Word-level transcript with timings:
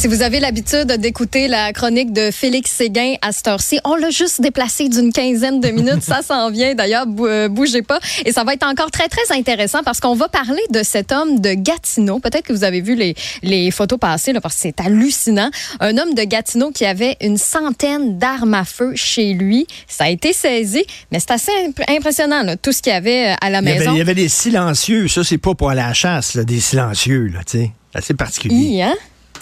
Si 0.00 0.08
vous 0.08 0.22
avez 0.22 0.40
l'habitude 0.40 0.86
d'écouter 0.92 1.46
la 1.46 1.74
chronique 1.74 2.14
de 2.14 2.30
Félix 2.30 2.70
Séguin 2.70 3.16
à 3.20 3.32
cette 3.32 3.46
heure-ci, 3.48 3.80
on 3.84 3.96
l'a 3.96 4.08
juste 4.08 4.40
déplacé 4.40 4.88
d'une 4.88 5.12
quinzaine 5.12 5.60
de 5.60 5.68
minutes. 5.68 6.00
ça 6.02 6.22
s'en 6.22 6.50
vient 6.50 6.74
d'ailleurs, 6.74 7.04
euh, 7.18 7.50
bougez 7.50 7.82
pas. 7.82 8.00
Et 8.24 8.32
ça 8.32 8.42
va 8.42 8.54
être 8.54 8.66
encore 8.66 8.90
très, 8.90 9.10
très 9.10 9.30
intéressant 9.36 9.82
parce 9.84 10.00
qu'on 10.00 10.14
va 10.14 10.30
parler 10.30 10.62
de 10.70 10.82
cet 10.82 11.12
homme 11.12 11.38
de 11.40 11.52
Gatineau. 11.52 12.18
Peut-être 12.18 12.46
que 12.46 12.54
vous 12.54 12.64
avez 12.64 12.80
vu 12.80 12.94
les, 12.94 13.14
les 13.42 13.70
photos 13.70 13.98
passer 13.98 14.32
là, 14.32 14.40
parce 14.40 14.54
que 14.54 14.60
c'est 14.62 14.80
hallucinant. 14.80 15.50
Un 15.80 15.98
homme 15.98 16.14
de 16.14 16.22
Gatineau 16.22 16.70
qui 16.70 16.86
avait 16.86 17.18
une 17.20 17.36
centaine 17.36 18.16
d'armes 18.16 18.54
à 18.54 18.64
feu 18.64 18.92
chez 18.94 19.34
lui. 19.34 19.66
Ça 19.86 20.04
a 20.04 20.08
été 20.08 20.32
saisi, 20.32 20.82
mais 21.12 21.20
c'est 21.20 21.32
assez 21.32 21.52
impressionnant, 21.88 22.42
là, 22.42 22.56
tout 22.56 22.72
ce 22.72 22.80
qu'il 22.80 22.94
y 22.94 22.96
avait 22.96 23.32
euh, 23.32 23.36
à 23.42 23.50
la 23.50 23.60
maison. 23.60 23.92
Il 23.92 23.98
y 23.98 24.00
avait, 24.00 24.14
des 24.14 24.30
silencieux. 24.30 25.08
Ça, 25.08 25.24
c'est 25.24 25.36
pas 25.36 25.54
pour 25.54 25.68
aller 25.68 25.82
à 25.82 25.88
la 25.88 25.92
chasse, 25.92 26.36
là, 26.36 26.44
des 26.44 26.60
silencieux. 26.60 27.26
Là, 27.26 27.40
assez 27.92 28.14
particulier. 28.14 28.80
hein? 28.80 28.94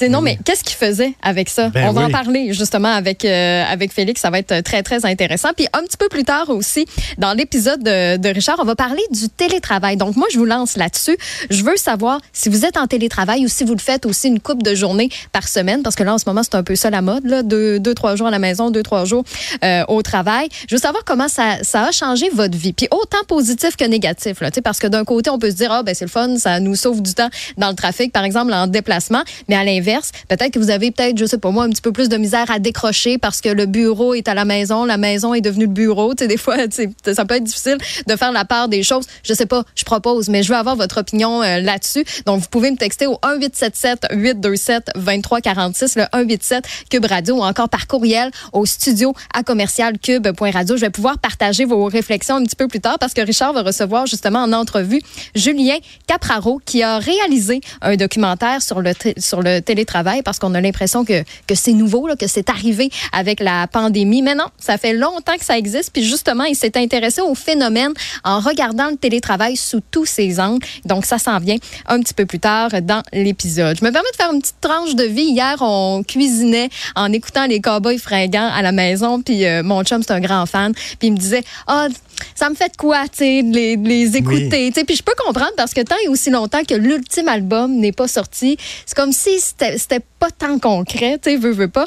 Non, 0.08 0.20
mais 0.20 0.38
qu'est-ce 0.44 0.64
qu'il 0.64 0.76
faisait 0.76 1.14
avec 1.22 1.48
ça? 1.48 1.68
Ben 1.70 1.88
On 1.88 1.92
va 1.92 2.02
oui. 2.02 2.06
en 2.06 2.10
parler 2.10 2.52
justement 2.52 2.88
avec, 2.92 3.24
euh, 3.24 3.64
avec 3.68 3.92
Félix. 3.92 4.20
Ça 4.20 4.30
va 4.30 4.38
être 4.38 4.60
très, 4.62 4.82
très 4.82 5.04
intéressant. 5.04 5.50
Puis 5.56 5.66
un 5.72 5.82
petit 5.82 5.96
peu 5.96 6.08
plus 6.08 6.24
tard 6.24 6.50
aussi, 6.50 6.86
dans 7.18 7.32
l'épisode 7.32 7.82
de, 7.82 8.16
de 8.16 8.28
Richard, 8.28 8.56
on 8.60 8.64
va 8.64 8.76
parler 8.76 9.02
du 9.10 9.28
télétravail. 9.28 9.96
Donc 9.96 10.16
moi, 10.16 10.26
je 10.32 10.38
vous 10.38 10.44
lance 10.44 10.76
là-dessus. 10.76 11.16
Je 11.50 11.62
veux 11.64 11.76
savoir 11.76 12.20
si 12.32 12.48
vous 12.48 12.64
êtes 12.64 12.76
en 12.76 12.86
télétravail 12.86 13.44
ou 13.44 13.48
si 13.48 13.64
vous 13.64 13.74
le 13.74 13.80
faites 13.80 14.06
aussi 14.06 14.28
une 14.28 14.40
coupe 14.40 14.62
de 14.62 14.74
journée 14.74 15.08
par 15.32 15.48
semaine, 15.48 15.82
parce 15.82 15.96
que 15.96 16.02
là, 16.02 16.14
en 16.14 16.18
ce 16.18 16.24
moment, 16.26 16.42
c'est 16.42 16.54
un 16.54 16.62
peu 16.62 16.76
ça 16.76 16.90
la 16.90 17.02
mode, 17.02 17.24
là, 17.24 17.42
deux, 17.42 17.78
deux, 17.80 17.94
trois 17.94 18.16
jours 18.16 18.26
à 18.26 18.30
la 18.30 18.38
maison, 18.38 18.70
deux, 18.70 18.82
trois 18.82 19.04
jours 19.04 19.24
euh, 19.64 19.84
au 19.88 20.02
travail. 20.02 20.48
Je 20.68 20.74
veux 20.74 20.80
savoir 20.80 21.04
comment 21.04 21.28
ça, 21.28 21.62
ça 21.62 21.84
a 21.86 21.92
changé 21.92 22.28
votre 22.32 22.56
vie. 22.56 22.72
Puis 22.72 22.88
autant 22.90 23.24
positif 23.26 23.76
que 23.76 23.84
négatif, 23.84 24.40
là, 24.40 24.50
parce 24.62 24.78
que 24.78 24.86
d'un 24.86 25.04
côté, 25.04 25.30
on 25.30 25.38
peut 25.38 25.50
se 25.50 25.56
dire, 25.56 25.72
ah, 25.72 25.82
ben 25.82 25.94
c'est 25.94 26.04
le 26.04 26.10
fun, 26.10 26.36
ça 26.36 26.60
nous 26.60 26.74
sauve 26.74 27.02
du 27.02 27.14
temps 27.14 27.28
dans 27.56 27.68
le 27.68 27.74
trafic, 27.74 28.12
par 28.12 28.24
exemple, 28.24 28.52
en 28.52 28.66
déplacement. 28.66 29.22
Mais 29.48 29.56
à 29.56 29.64
l'inverse, 29.64 29.87
peut-être 30.28 30.52
que 30.52 30.58
vous 30.58 30.70
avez 30.70 30.90
peut-être, 30.90 31.18
je 31.18 31.24
sais 31.24 31.38
pas 31.38 31.50
moi, 31.50 31.64
un 31.64 31.70
petit 31.70 31.82
peu 31.82 31.92
plus 31.92 32.08
de 32.08 32.16
misère 32.16 32.50
à 32.50 32.58
décrocher 32.58 33.18
parce 33.18 33.40
que 33.40 33.48
le 33.48 33.66
bureau 33.66 34.14
est 34.14 34.28
à 34.28 34.34
la 34.34 34.44
maison, 34.44 34.84
la 34.84 34.96
maison 34.96 35.34
est 35.34 35.40
devenue 35.40 35.66
le 35.66 35.72
bureau. 35.72 36.14
Tu 36.14 36.24
sais, 36.24 36.28
des 36.28 36.36
fois, 36.36 36.56
ça 37.14 37.24
peut 37.24 37.34
être 37.34 37.44
difficile 37.44 37.78
de 38.06 38.16
faire 38.16 38.32
la 38.32 38.44
part 38.44 38.68
des 38.68 38.82
choses. 38.82 39.06
Je 39.22 39.34
sais 39.34 39.46
pas, 39.46 39.64
je 39.74 39.84
propose, 39.84 40.28
mais 40.28 40.42
je 40.42 40.50
veux 40.50 40.58
avoir 40.58 40.76
votre 40.76 40.98
opinion 40.98 41.42
euh, 41.42 41.60
là-dessus. 41.60 42.04
Donc, 42.26 42.40
vous 42.40 42.48
pouvez 42.48 42.70
me 42.70 42.76
texter 42.76 43.06
au 43.06 43.18
1877 43.24 44.06
827 44.12 44.90
2346, 44.94 45.96
le 45.96 46.04
187 46.12 46.64
Cube 46.90 47.04
Radio 47.04 47.36
ou 47.36 47.42
encore 47.42 47.68
par 47.68 47.86
courriel 47.86 48.30
au 48.52 48.66
studio 48.66 49.14
à 49.34 49.42
commercial 49.42 49.98
cube.radio. 49.98 50.76
Je 50.76 50.82
vais 50.82 50.90
pouvoir 50.90 51.18
partager 51.18 51.64
vos 51.64 51.84
réflexions 51.86 52.36
un 52.36 52.44
petit 52.44 52.56
peu 52.56 52.68
plus 52.68 52.80
tard 52.80 52.98
parce 52.98 53.14
que 53.14 53.20
Richard 53.20 53.52
va 53.52 53.62
recevoir 53.62 54.06
justement 54.06 54.40
en 54.40 54.52
entrevue 54.52 55.00
Julien 55.34 55.78
Capraro 56.06 56.60
qui 56.64 56.82
a 56.82 56.98
réalisé 56.98 57.60
un 57.80 57.96
documentaire 57.96 58.62
sur 58.62 58.80
le, 58.80 58.92
sur 59.18 59.42
le 59.42 59.60
télétravail 59.78 60.22
parce 60.22 60.38
qu'on 60.38 60.54
a 60.54 60.60
l'impression 60.60 61.04
que, 61.04 61.22
que 61.46 61.54
c'est 61.54 61.72
nouveau, 61.72 62.08
là, 62.08 62.16
que 62.16 62.26
c'est 62.26 62.50
arrivé 62.50 62.90
avec 63.12 63.40
la 63.40 63.66
pandémie. 63.68 64.22
Mais 64.22 64.34
non, 64.34 64.46
ça 64.58 64.76
fait 64.76 64.92
longtemps 64.92 65.36
que 65.38 65.44
ça 65.44 65.56
existe. 65.56 65.90
Puis 65.92 66.04
justement, 66.04 66.44
il 66.44 66.56
s'est 66.56 66.76
intéressé 66.76 67.20
au 67.20 67.34
phénomène 67.34 67.92
en 68.24 68.40
regardant 68.40 68.90
le 68.90 68.96
télétravail 68.96 69.56
sous 69.56 69.80
tous 69.90 70.06
ses 70.06 70.40
angles. 70.40 70.66
Donc, 70.84 71.04
ça 71.04 71.18
s'en 71.18 71.38
vient 71.38 71.56
un 71.86 72.00
petit 72.00 72.14
peu 72.14 72.26
plus 72.26 72.40
tard 72.40 72.70
dans 72.82 73.02
l'épisode. 73.12 73.78
Je 73.78 73.84
me 73.84 73.92
permets 73.92 74.10
de 74.10 74.16
faire 74.16 74.32
une 74.32 74.40
petite 74.40 74.60
tranche 74.60 74.94
de 74.94 75.04
vie. 75.04 75.30
Hier, 75.30 75.56
on 75.60 76.02
cuisinait 76.02 76.70
en 76.96 77.12
écoutant 77.12 77.46
les 77.46 77.60
cowboys 77.60 77.98
fringants 77.98 78.50
à 78.52 78.62
la 78.62 78.72
maison. 78.72 79.22
Puis 79.22 79.46
euh, 79.46 79.62
mon 79.62 79.84
chum, 79.84 80.02
c'est 80.02 80.12
un 80.12 80.20
grand 80.20 80.46
fan. 80.46 80.72
Puis 80.74 81.08
il 81.08 81.12
me 81.12 81.18
disait, 81.18 81.44
ah, 81.68 81.88
ça 82.34 82.50
me 82.50 82.54
fait 82.54 82.70
de 82.72 82.76
quoi, 82.76 83.04
tu 83.04 83.18
sais, 83.18 83.42
de 83.42 83.54
les, 83.54 83.76
de 83.76 83.88
les 83.88 84.16
écouter. 84.16 84.72
Puis 84.72 84.96
je 84.96 85.02
peux 85.02 85.14
comprendre 85.24 85.52
parce 85.56 85.72
que 85.72 85.80
tant 85.82 85.96
et 86.04 86.08
aussi 86.08 86.30
longtemps 86.30 86.64
que 86.64 86.74
l'ultime 86.74 87.28
album 87.28 87.76
n'est 87.76 87.92
pas 87.92 88.08
sorti, 88.08 88.56
c'est 88.86 88.96
comme 88.96 89.12
si 89.12 89.38
c'était 89.38 89.67
c'était 89.76 90.00
pas 90.18 90.30
tant 90.30 90.58
concret, 90.58 91.18
tu 91.18 91.30
sais, 91.30 91.36
veux, 91.36 91.50
veux 91.50 91.68
pas. 91.68 91.86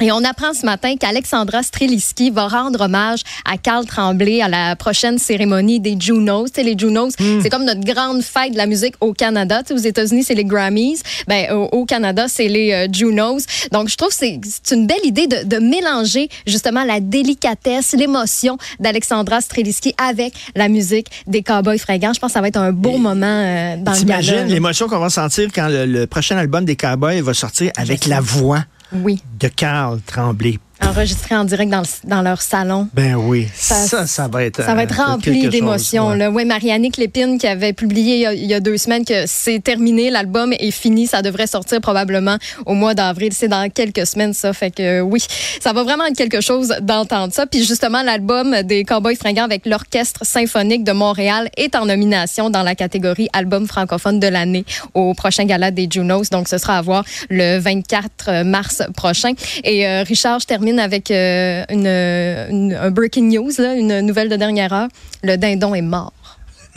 Et 0.00 0.10
on 0.10 0.24
apprend 0.24 0.52
ce 0.52 0.66
matin 0.66 0.96
qu'Alexandra 0.96 1.62
Streliski 1.62 2.30
va 2.30 2.48
rendre 2.48 2.82
hommage 2.82 3.20
à 3.44 3.56
Carl 3.58 3.86
Tremblay 3.86 4.42
à 4.42 4.48
la 4.48 4.76
prochaine 4.76 5.18
cérémonie 5.18 5.78
des 5.80 5.96
Junos. 5.98 6.46
Tu 6.46 6.60
sais, 6.60 6.62
les 6.64 6.76
Junos, 6.76 7.12
c'est 7.42 7.48
comme 7.48 7.64
notre 7.64 7.80
grande 7.80 8.22
fête 8.22 8.52
de 8.52 8.56
la 8.56 8.66
musique 8.66 8.94
au 9.00 9.12
Canada. 9.12 9.62
Tu 9.62 9.68
sais, 9.68 9.74
aux 9.74 9.88
États-Unis, 9.88 10.24
c'est 10.24 10.34
les 10.34 10.44
Grammys. 10.44 10.98
Ben, 11.28 11.52
au, 11.52 11.68
au 11.72 11.84
Canada, 11.84 12.26
c'est 12.28 12.48
les 12.48 12.72
euh, 12.72 12.88
Junos. 12.92 13.44
Donc, 13.72 13.88
je 13.88 13.96
trouve 13.96 14.08
que 14.08 14.14
c'est 14.14 14.40
une 14.72 14.86
belle 14.86 15.04
idée 15.04 15.26
de, 15.26 15.44
de 15.44 15.58
mélanger 15.58 16.28
justement 16.46 16.84
la 16.84 17.00
délicatesse, 17.00 17.92
l'émotion 17.92 18.58
d'Alexandra 18.80 19.40
Streliski 19.40 19.94
avec 19.96 20.34
la 20.56 20.68
musique 20.68 21.06
des 21.26 21.42
Cowboys 21.42 21.78
fringants. 21.78 22.12
Je 22.14 22.20
pense 22.20 22.30
que 22.30 22.34
ça 22.34 22.40
va 22.40 22.48
être 22.48 22.56
un 22.58 22.72
beau 22.72 22.98
moment 22.98 23.26
euh, 23.26 23.76
dans 23.78 23.92
le 23.92 23.98
T'imagines 23.98 24.46
l'émotion 24.46 24.88
qu'on 24.88 24.98
va 24.98 25.10
sentir 25.10 25.50
quand 25.54 25.68
le, 25.68 25.86
le 25.86 26.06
prochain 26.06 26.36
album 26.36 26.64
des 26.64 26.76
Cowboys 26.76 27.20
va 27.20 27.32
sortir 27.32 27.70
avec 27.76 28.06
la 28.06 28.20
voix 28.20 28.64
Oui, 28.94 29.20
de 29.38 29.48
Carl 29.48 30.00
Tremblay. 30.02 30.58
Enregistré 30.88 31.34
en 31.36 31.44
direct 31.44 31.70
dans, 31.70 31.80
le- 31.80 32.08
dans 32.08 32.22
leur 32.22 32.42
salon. 32.42 32.88
Ben 32.94 33.14
oui, 33.14 33.48
Ça- 33.54 33.74
ça, 33.74 34.06
ça, 34.06 34.28
va 34.28 34.44
être. 34.44 34.62
Ça 34.64 34.74
va 34.74 34.82
être 34.82 34.98
euh, 35.00 35.04
rempli 35.04 35.48
d'émotions. 35.48 36.08
ouais. 36.08 36.26
Oui, 36.28 36.44
Marianne 36.44 36.86
Lépine 36.96 37.38
qui 37.38 37.46
avait 37.46 37.72
publié 37.72 38.16
il 38.16 38.20
y, 38.20 38.26
a, 38.26 38.34
il 38.34 38.44
y 38.46 38.54
a 38.54 38.60
deux 38.60 38.76
semaines 38.76 39.04
que 39.04 39.24
c'est 39.26 39.62
terminé, 39.62 40.10
l'album 40.10 40.52
est 40.52 40.70
fini, 40.70 41.06
ça 41.06 41.22
devrait 41.22 41.46
sortir 41.46 41.80
probablement 41.80 42.36
au 42.66 42.74
mois 42.74 42.94
d'avril. 42.94 43.32
C'est 43.32 43.48
dans 43.48 43.68
quelques 43.70 44.06
semaines 44.06 44.34
ça, 44.34 44.52
fait 44.52 44.70
que 44.70 44.82
euh, 44.82 45.00
oui, 45.00 45.24
ça 45.60 45.72
va 45.72 45.82
vraiment 45.82 46.04
être 46.06 46.16
quelque 46.16 46.40
chose 46.40 46.74
d'entendre 46.82 47.32
ça. 47.32 47.46
Puis 47.46 47.64
justement, 47.64 48.02
l'album 48.02 48.62
des 48.62 48.84
Cowboys 48.84 49.16
fringants 49.16 49.44
avec 49.44 49.66
l'Orchestre 49.66 50.24
symphonique 50.26 50.84
de 50.84 50.92
Montréal 50.92 51.48
est 51.56 51.74
en 51.74 51.86
nomination 51.86 52.50
dans 52.50 52.62
la 52.62 52.74
catégorie 52.74 53.28
album 53.32 53.66
francophone 53.66 54.20
de 54.20 54.26
l'année 54.26 54.64
au 54.94 55.14
prochain 55.14 55.44
gala 55.44 55.70
des 55.70 55.88
Junos. 55.90 56.30
Donc 56.30 56.48
ce 56.48 56.58
sera 56.58 56.78
à 56.78 56.82
voir 56.82 57.04
le 57.30 57.58
24 57.58 58.42
mars 58.44 58.82
prochain. 58.96 59.32
Et 59.64 59.86
euh, 59.86 60.02
Richard, 60.02 60.40
je 60.40 60.46
termine 60.46 60.78
avec 60.84 61.10
euh, 61.10 61.64
une, 61.70 61.86
une- 61.86 62.74
un 62.80 62.90
breaking 62.90 63.30
news, 63.36 63.50
là, 63.58 63.74
une 63.74 64.00
nouvelle 64.02 64.28
de 64.28 64.36
dernière 64.36 64.72
heure. 64.72 64.88
Le 65.22 65.36
dindon 65.36 65.74
est 65.74 65.82
mort. 65.82 66.12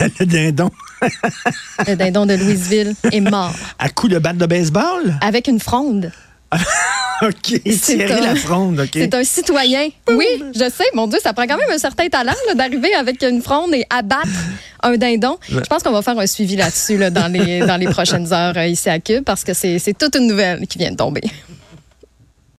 Le 0.00 0.24
dindon. 0.26 0.70
Le 1.86 1.94
dindon 1.94 2.26
de 2.26 2.34
Louisville 2.34 2.94
est 3.12 3.20
mort. 3.20 3.52
À 3.78 3.88
coup 3.88 4.08
de 4.08 4.18
batte 4.18 4.36
de 4.38 4.46
baseball? 4.46 5.16
Avec 5.20 5.46
une 5.48 5.60
fronde. 5.60 6.10
OK. 7.22 7.60
C'est 7.66 7.96
Thierry 7.96 8.12
un- 8.12 8.20
Lafronde, 8.32 8.80
OK. 8.80 8.90
C'est 8.94 9.12
un 9.14 9.24
citoyen. 9.24 9.88
Oui, 10.08 10.26
je 10.54 10.70
sais. 10.70 10.84
Mon 10.94 11.06
Dieu, 11.08 11.18
ça 11.22 11.32
prend 11.32 11.46
quand 11.46 11.56
même 11.58 11.70
un 11.70 11.78
certain 11.78 12.08
talent 12.08 12.32
d'arriver 12.54 12.94
avec 12.94 13.22
une 13.22 13.42
fronde 13.42 13.74
et 13.74 13.84
abattre 13.90 14.28
un 14.82 14.96
dindon. 14.96 15.36
Je 15.50 15.58
pense 15.60 15.82
qu'on 15.82 15.90
va 15.92 16.00
faire 16.02 16.18
un 16.18 16.26
suivi 16.28 16.54
là-dessus 16.56 16.96
là, 16.96 17.10
dans, 17.10 17.30
les, 17.30 17.60
dans 17.60 17.76
les 17.76 17.86
prochaines 17.88 18.32
heures 18.32 18.56
euh, 18.56 18.66
ici 18.66 18.88
à 18.88 18.98
Cube 19.00 19.24
parce 19.24 19.42
que 19.44 19.52
c'est 19.52 19.80
toute 19.98 20.14
une 20.16 20.28
nouvelle 20.28 20.66
qui 20.68 20.78
vient 20.78 20.92
de 20.92 20.96
tomber. 20.96 21.22